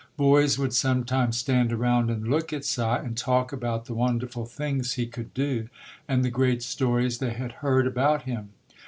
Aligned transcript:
Boys 0.17 0.57
would 0.57 0.73
sometimes 0.73 1.37
stand 1.37 1.71
around 1.71 2.09
and 2.09 2.27
look 2.27 2.51
at 2.51 2.65
"Si" 2.65 2.81
and 2.81 3.15
talk 3.15 3.53
about 3.53 3.85
the 3.85 3.93
wonderful 3.93 4.47
things 4.47 4.93
he 4.93 5.05
could 5.05 5.31
do 5.35 5.69
and 6.07 6.25
the 6.25 6.31
great 6.31 6.63
stories 6.63 7.19
they 7.19 7.33
had 7.35 7.51
heard 7.61 7.85
about 7.85 8.23
him. 8.23 8.49